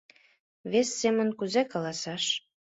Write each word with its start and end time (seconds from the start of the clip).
вес 0.71 0.89
семын 0.99 1.29
кузе 1.39 1.61
каласаш 1.71 2.23